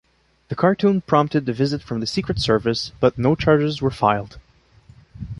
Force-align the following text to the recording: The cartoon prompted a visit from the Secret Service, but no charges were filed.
The 0.47 0.55
cartoon 0.55 1.01
prompted 1.01 1.47
a 1.47 1.53
visit 1.53 1.83
from 1.83 1.99
the 1.99 2.07
Secret 2.07 2.39
Service, 2.39 2.91
but 2.99 3.19
no 3.19 3.35
charges 3.35 3.83
were 3.83 3.91
filed. 3.91 4.39